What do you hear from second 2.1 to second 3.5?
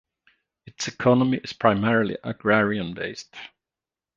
agrarian-based.